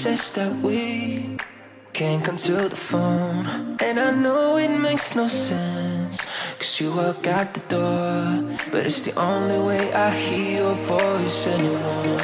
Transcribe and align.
Says 0.00 0.32
that 0.32 0.50
we 0.62 1.36
can't 1.92 2.24
to 2.24 2.68
the 2.70 2.82
phone. 2.90 3.76
And 3.80 4.00
I 4.00 4.10
know 4.12 4.56
it 4.56 4.70
makes 4.80 5.14
no 5.14 5.26
sense. 5.28 6.24
Cause 6.56 6.80
you 6.80 6.90
walk 6.90 7.26
out 7.26 7.52
the 7.52 7.60
door. 7.76 8.56
But 8.72 8.86
it's 8.86 9.02
the 9.02 9.14
only 9.20 9.60
way 9.60 9.92
I 9.92 10.08
hear 10.08 10.62
your 10.62 10.74
voice 10.74 11.46
anymore. 11.48 12.16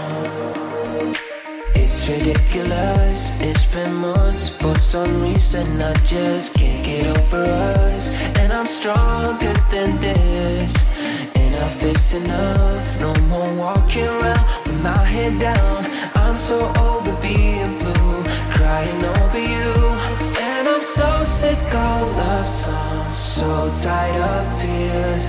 It's 1.75 2.09
ridiculous, 2.09 3.41
it's 3.41 3.67
been 3.67 3.95
months 3.95 4.49
For 4.49 4.75
some 4.75 5.23
reason 5.23 5.81
I 5.81 5.93
just 6.03 6.55
can't 6.55 6.85
get 6.85 7.07
over 7.17 7.45
us 7.45 8.09
And 8.39 8.53
I'm 8.53 8.67
stronger 8.67 9.55
than 9.71 9.99
this 10.01 10.75
Enough 11.35 11.83
is 11.85 12.15
enough, 12.15 13.01
no 13.01 13.15
more 13.31 13.55
walking 13.55 14.07
around 14.07 14.66
my 14.87 15.05
head 15.05 15.35
down 15.41 15.79
I'm 16.15 16.37
so 16.37 16.59
over 16.89 17.15
being 17.21 17.73
blue, 17.83 18.19
crying 18.57 19.03
over 19.17 19.43
you. 19.55 19.73
And 20.49 20.65
I'm 20.73 20.85
so 20.99 21.11
sick 21.25 21.67
of 21.87 22.03
love 22.21 22.47
songs, 22.47 23.17
so 23.17 23.51
tired 23.83 24.23
of 24.35 24.45
tears. 24.61 25.25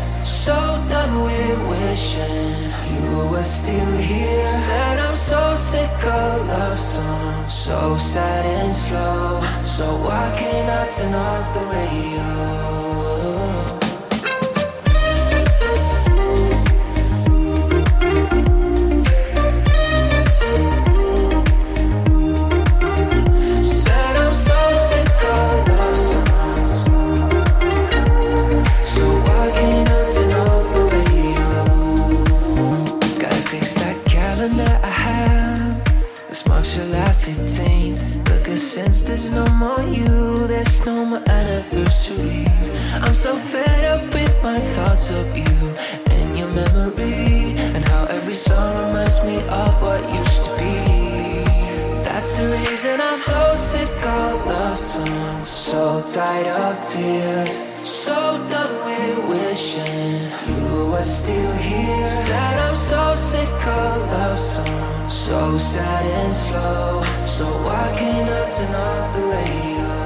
So 0.46 0.58
done 0.94 1.14
with 1.26 1.60
wishing 1.74 2.56
you 2.96 3.10
were 3.32 3.48
still 3.60 3.94
here. 4.12 4.46
Said 4.46 5.00
I'm 5.00 5.18
so 5.32 5.42
sick 5.56 6.00
of 6.20 6.48
love 6.48 6.78
songs, 6.78 7.54
so 7.66 7.96
sad 7.96 8.46
and 8.46 8.74
slow. 8.74 9.42
So 9.76 9.86
why 10.06 10.26
can't 10.40 10.70
I 10.80 10.84
turn 10.96 11.14
off 11.14 11.46
the 11.56 11.64
radio? 11.78 12.87
No 40.98 41.06
more 41.06 41.30
anniversary. 41.30 42.48
I'm 43.04 43.14
so 43.14 43.36
fed 43.36 43.84
up 43.94 44.04
with 44.12 44.34
my 44.42 44.60
thoughts 44.74 45.12
of 45.12 45.28
you 45.38 45.58
and 46.16 46.36
your 46.40 46.50
memory, 46.62 47.54
and 47.76 47.88
how 47.88 48.06
every 48.06 48.34
song 48.34 48.72
reminds 48.84 49.24
me 49.24 49.38
of 49.64 49.74
what 49.84 50.02
used 50.22 50.42
to 50.46 50.52
be. 50.58 50.78
That's 52.06 52.38
the 52.38 52.46
reason 52.50 53.00
I'm 53.00 53.20
so 53.32 53.42
sick 53.56 53.96
of 54.18 54.48
love 54.48 54.78
songs, 54.78 55.48
so 55.48 56.02
tired 56.16 56.48
of 56.66 56.74
tears, 56.90 57.54
so 57.84 58.18
done 58.50 58.76
with 58.88 59.20
wishing 59.30 60.18
you 60.50 60.88
were 60.92 61.10
still 61.20 61.54
here. 61.70 62.08
Said 62.08 62.58
I'm 62.66 62.76
so 62.76 63.04
sick 63.32 63.68
of 63.82 63.98
love 64.14 64.38
songs. 64.38 65.14
So 65.14 65.58
sad 65.58 66.06
and 66.22 66.34
slow. 66.34 67.04
So 67.24 67.46
why 67.66 67.86
can't 68.00 68.30
I 68.40 68.50
turn 68.50 68.74
off 68.88 69.06
the 69.16 69.24
radio? 69.36 69.97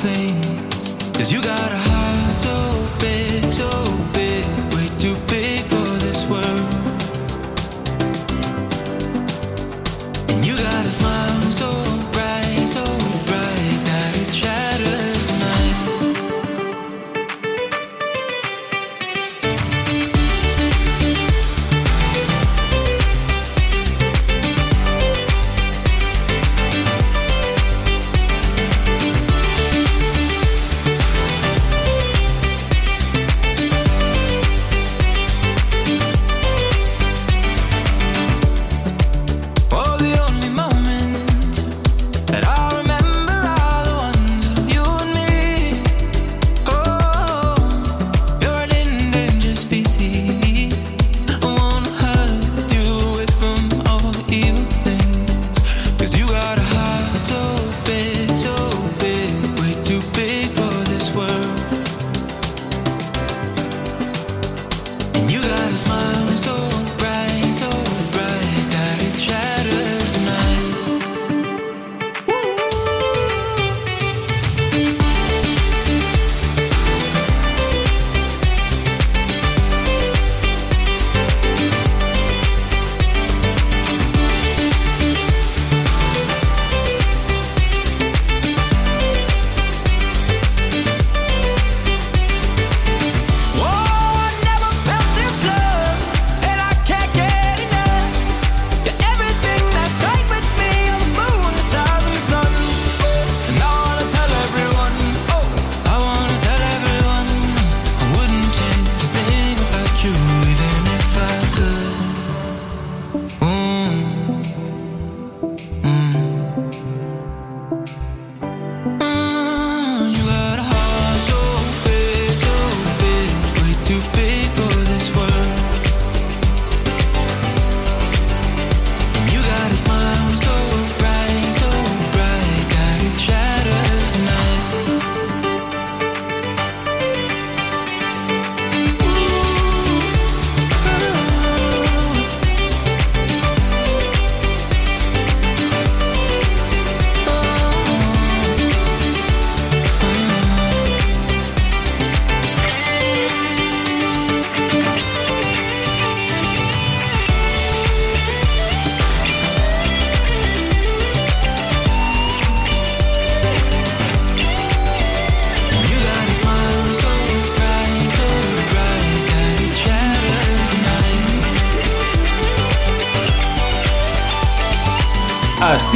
things. 0.00 0.94
Cause 1.12 1.30
you 1.30 1.42
got 1.42 1.72
a 1.72 1.89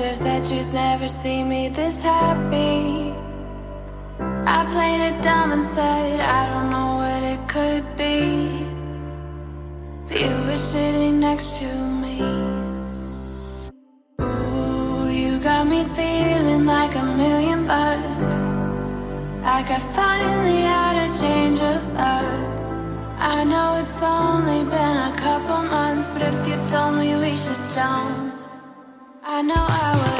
Sister 0.00 0.24
said 0.24 0.46
she's 0.46 0.72
never 0.72 1.06
seen 1.06 1.48
me 1.48 1.68
this 1.68 2.00
happy. 2.00 3.12
I 4.56 4.58
played 4.72 5.00
it 5.08 5.22
dumb 5.22 5.52
and 5.52 5.62
said, 5.62 6.20
I 6.20 6.40
don't 6.50 6.70
know 6.74 6.90
what 7.02 7.22
it 7.34 7.40
could 7.54 7.84
be. 7.98 8.18
But 10.08 10.20
you 10.22 10.36
were 10.46 10.56
sitting 10.56 11.20
next 11.20 11.58
to 11.58 11.68
me. 12.02 12.16
Ooh, 14.22 15.10
you 15.10 15.38
got 15.40 15.66
me 15.66 15.84
feeling 15.98 16.64
like 16.64 16.94
a 16.96 17.06
million 17.22 17.66
bucks. 17.66 18.38
Like 19.48 19.70
I 19.78 19.80
finally 20.00 20.62
had 20.74 20.96
a 21.06 21.08
change 21.20 21.60
of 21.60 21.80
luck. 21.92 22.48
I 23.18 23.44
know 23.44 23.68
it's 23.82 24.00
only 24.00 24.64
been 24.64 24.96
a 25.10 25.14
couple 25.24 25.62
months, 25.76 26.08
but 26.12 26.22
if 26.22 26.48
you 26.48 26.56
told 26.72 26.94
me 26.96 27.08
we 27.16 27.36
should 27.36 27.62
jump. 27.74 28.29
I 29.32 29.42
know 29.42 29.54
I 29.54 30.19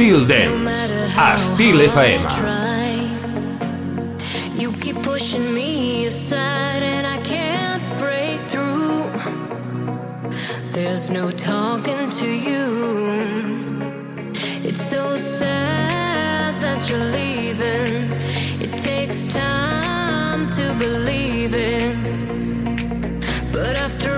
Estil 0.00 0.26
Dance, 0.26 0.90
Estil 1.14 1.78
FM. 1.92 2.22
You 4.58 4.72
keep 4.72 4.96
pushing 5.02 5.52
me 5.52 6.06
aside 6.06 6.82
and 6.82 7.06
I 7.06 7.18
can't 7.18 7.82
break 7.98 8.40
through. 8.52 9.04
There's 10.72 11.10
no 11.10 11.30
talking 11.30 12.08
to 12.20 12.26
you. 12.26 12.66
It's 14.64 14.80
so 14.80 15.18
sad 15.18 16.58
that 16.62 16.88
you're 16.88 17.08
leaving. 17.20 18.10
It 18.64 18.72
takes 18.78 19.26
time 19.26 20.48
to 20.58 20.74
believe 20.78 21.52
it. 21.52 21.94
But 23.52 23.76
after 23.76 24.09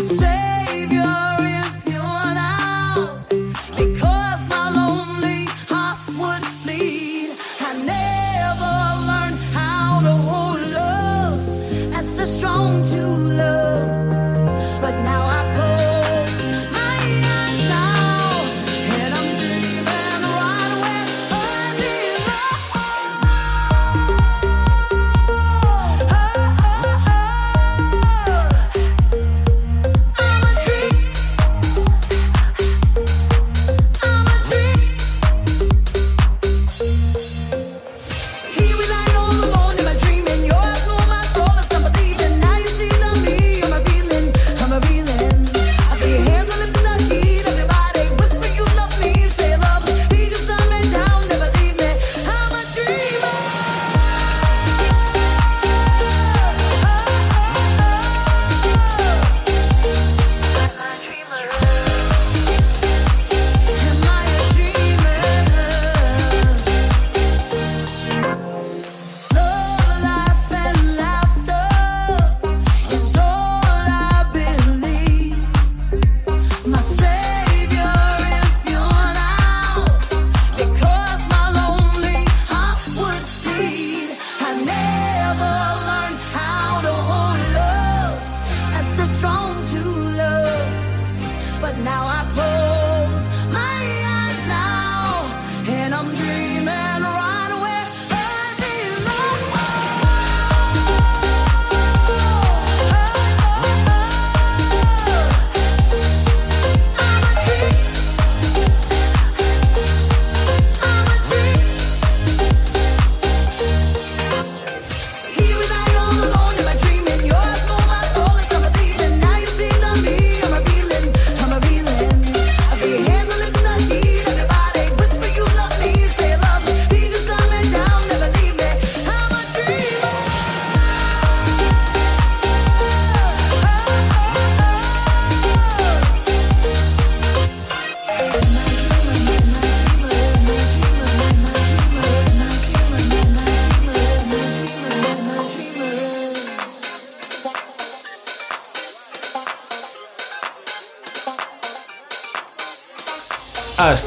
Steel 0.00 1.29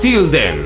Dance. 0.03 0.33
Rhythm 0.33 0.62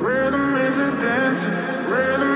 Rhythm 0.00 0.56
is 0.56 0.80
a 0.80 0.90
dance. 1.02 1.42
Rhythm 1.88 2.33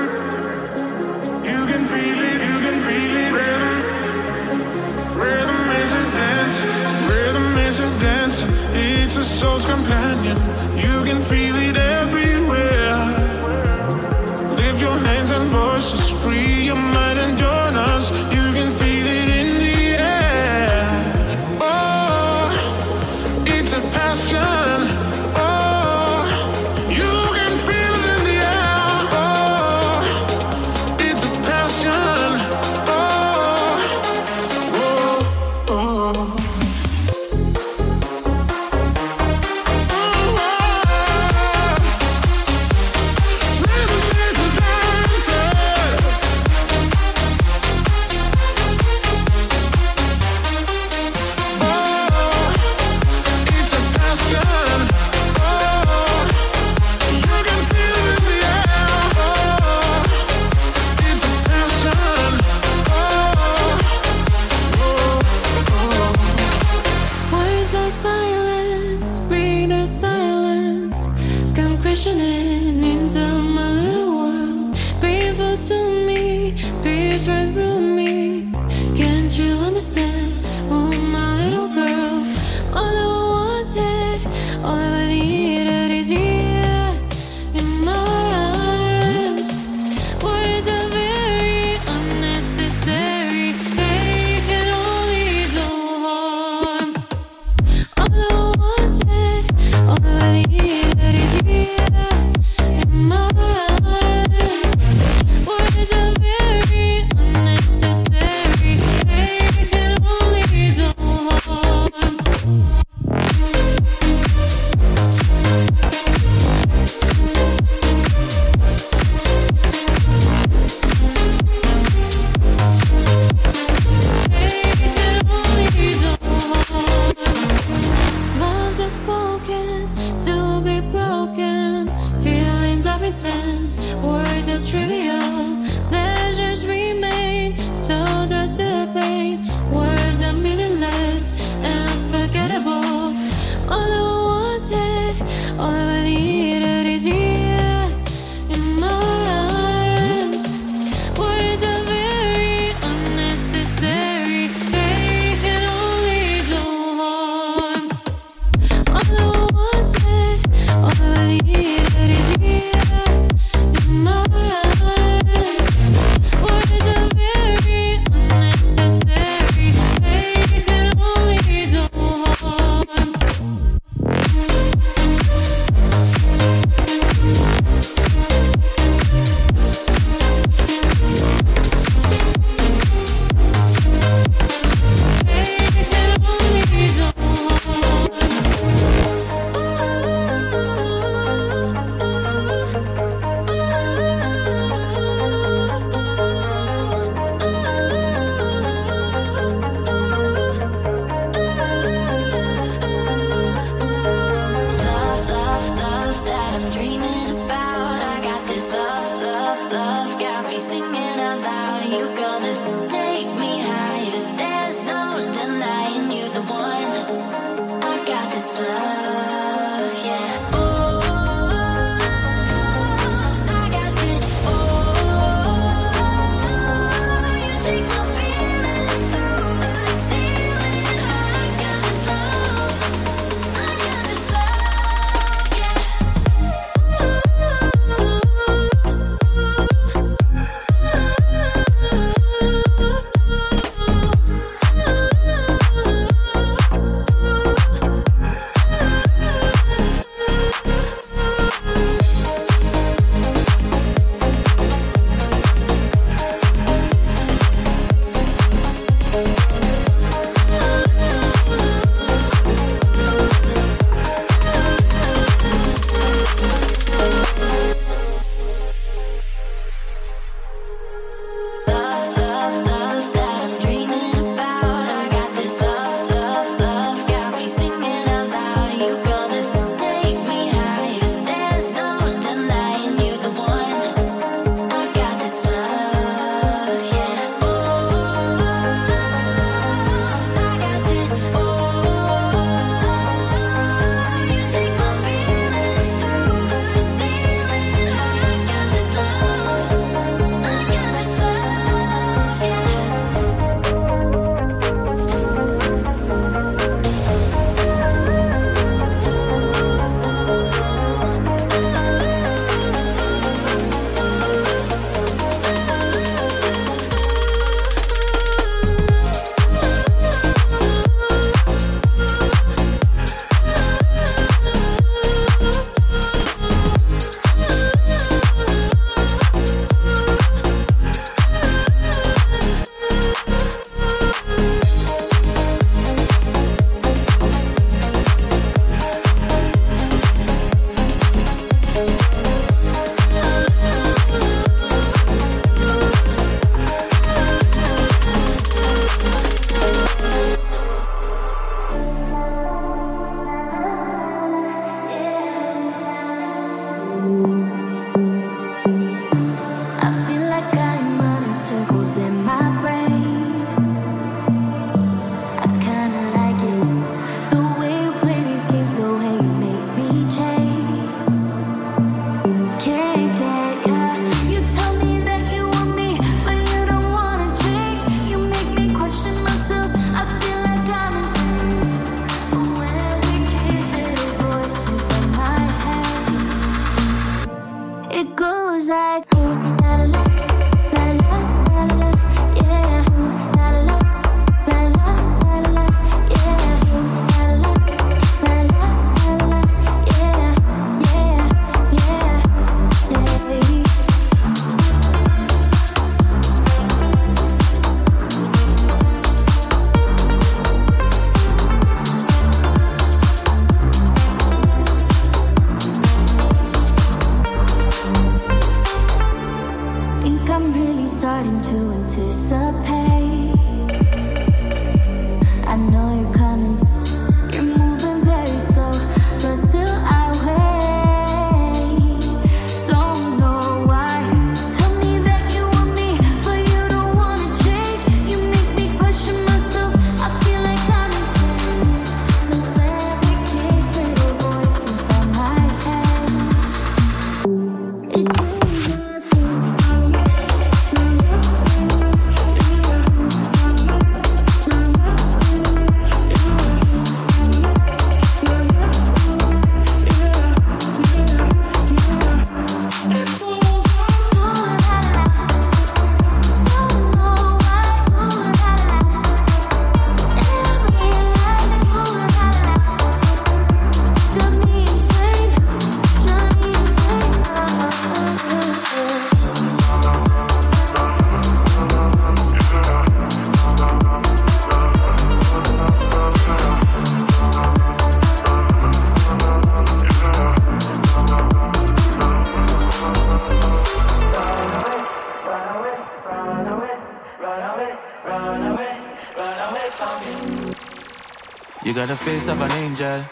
of 502.27 502.41
an 502.41 502.51
angel, 502.51 503.05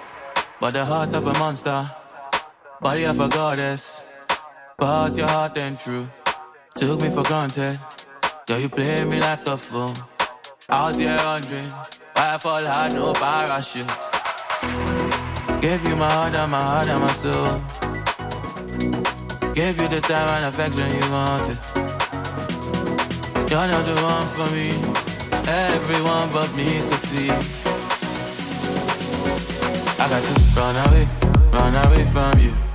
but 0.59 0.73
the 0.73 0.83
heart 0.83 1.15
of 1.15 1.25
a 1.25 1.33
monster. 1.39 1.89
Body 2.81 3.05
of 3.05 3.19
a 3.19 3.29
goddess, 3.29 4.03
but 4.77 5.15
your 5.15 5.27
heart 5.27 5.57
ain't 5.57 5.79
true. 5.79 6.07
Took 6.75 7.01
me 7.01 7.09
for 7.09 7.23
granted, 7.23 7.79
girl, 8.45 8.59
you 8.59 8.69
play 8.69 9.05
me 9.05 9.19
like 9.19 9.47
a 9.47 9.55
fool. 9.55 9.93
I 10.69 10.87
was 10.87 10.97
there 10.97 11.17
wondering 11.25 11.69
why 12.15 12.33
I 12.33 12.37
fall 12.37 12.65
hard, 12.65 12.93
no 12.93 13.13
parachute. 13.13 13.87
Gave 15.61 15.83
you 15.87 15.95
my 15.95 16.11
heart 16.11 16.35
and 16.35 16.51
my 16.51 16.61
heart 16.61 16.87
and 16.87 17.01
my 17.01 17.11
soul. 17.11 17.61
Gave 19.53 19.79
you 19.81 19.87
the 19.87 20.01
time 20.01 20.29
and 20.35 20.45
affection 20.45 20.87
you 20.99 21.11
wanted. 21.11 21.57
You're 23.49 23.67
not 23.67 23.85
the 23.85 23.95
one 24.13 24.27
for 24.35 24.47
me. 24.55 24.69
Everyone 25.47 26.29
but 26.33 26.49
me 26.57 26.81
could 26.89 27.01
see. 27.09 27.56
Got 30.09 30.23
to 30.23 30.33
run 30.55 30.87
away, 30.87 31.07
run 31.51 31.75
away 31.85 32.05
from 32.05 32.39
you. 32.39 32.66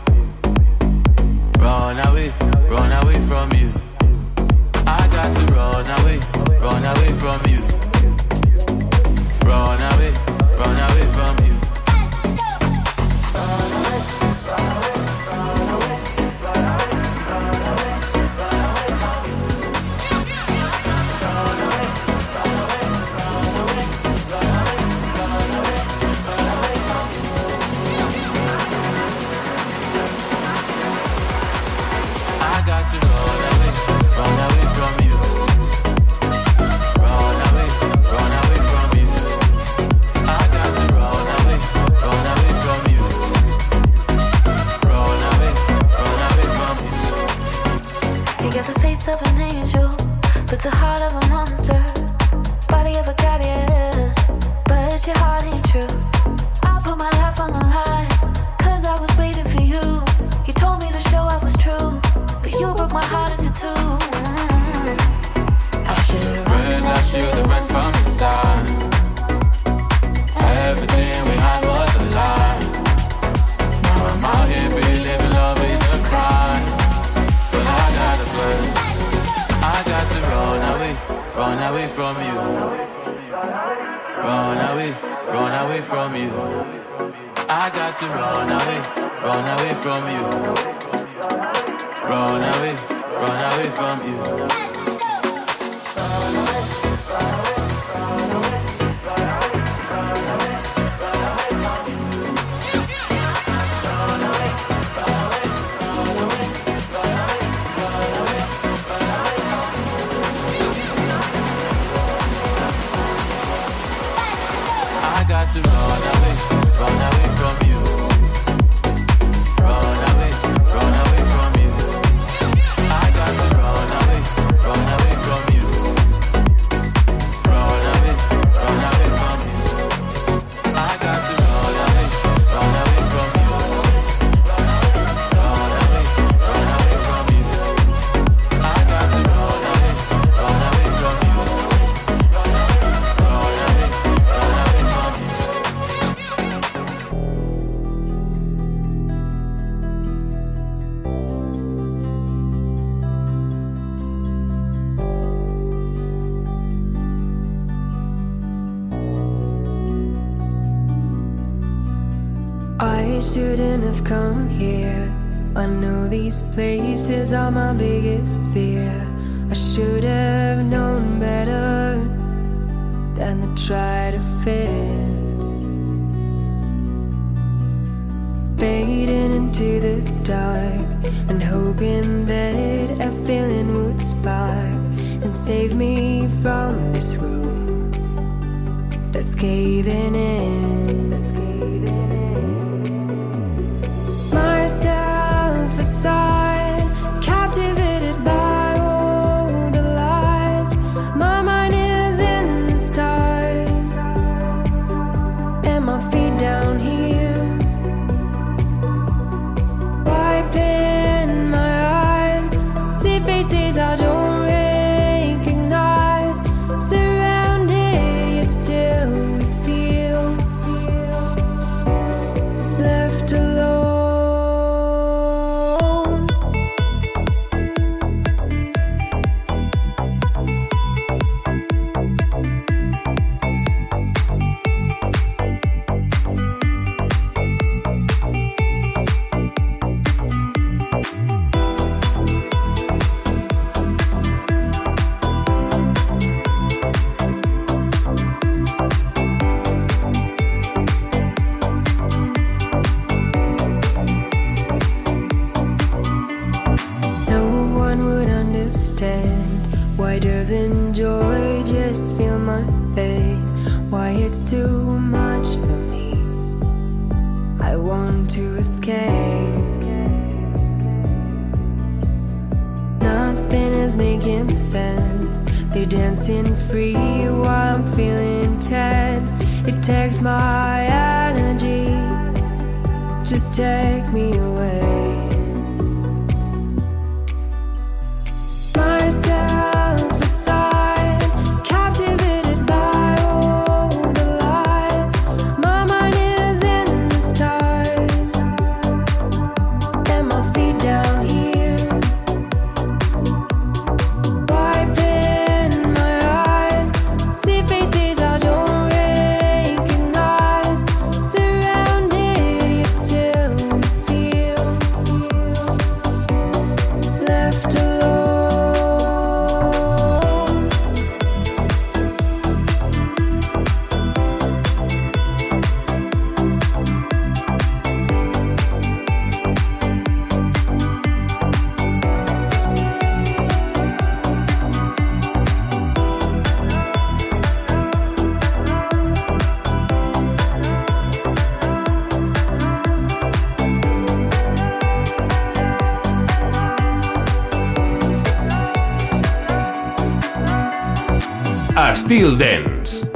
Styl 351.94 352.36
Dance. 352.36 353.11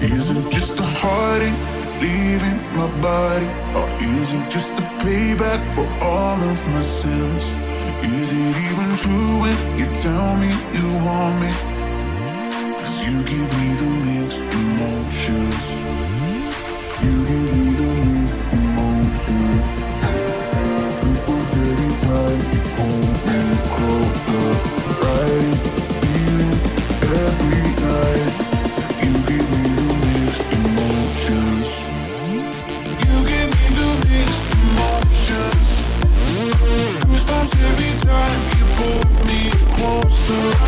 Isn't 0.00 0.48
just 0.52 0.78
a 0.78 0.84
heartache 0.84 1.58
leaving 2.00 2.58
my 2.76 2.86
body? 3.02 3.46
Or 3.74 3.88
is 4.00 4.32
it 4.32 4.48
just 4.48 4.72
a 4.78 4.82
payback 5.02 5.60
for 5.74 5.86
all 6.04 6.40
of 6.40 6.68
my 6.68 6.80
sins? 6.80 7.42
Is 8.02 8.32
it 8.32 8.56
even 8.68 8.96
true 8.96 9.40
when 9.40 9.56
you 9.76 9.86
tell 10.00 10.36
me 10.36 10.50
you 10.72 10.88
want 11.04 11.40
me? 11.40 11.50
Cause 12.78 12.96
you 13.06 13.24
give 13.24 13.50
me 13.58 13.68
the 13.80 13.90
mixed 14.06 14.42
emotions. 14.62 15.64
You 17.02 17.14
give 17.26 17.56
me 17.58 17.77
Thank 40.28 40.60
you. 40.62 40.67